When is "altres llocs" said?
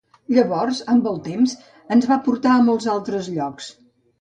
2.99-3.73